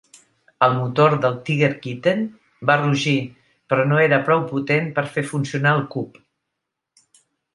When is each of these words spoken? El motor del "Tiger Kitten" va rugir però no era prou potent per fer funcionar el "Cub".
El 0.67 0.71
motor 0.75 1.11
del 1.25 1.35
"Tiger 1.49 1.67
Kitten" 1.83 2.23
va 2.69 2.77
rugir 2.79 3.13
però 3.73 3.85
no 3.91 4.01
era 4.07 4.21
prou 4.29 4.41
potent 4.53 4.89
per 4.95 5.05
fer 5.17 5.25
funcionar 5.35 5.75
el 5.81 5.85
"Cub". 5.97 6.17